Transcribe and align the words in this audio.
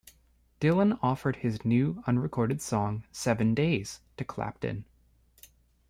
Dylan 0.59 0.97
offered 1.03 1.35
his 1.35 1.63
new, 1.63 2.01
unrecorded 2.07 2.59
song 2.59 3.03
"Seven 3.11 3.53
Days" 3.53 3.99
to 4.17 4.25
Clapton. 4.25 4.85